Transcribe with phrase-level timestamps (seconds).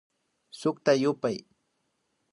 [0.59, 1.37] Sukta yupay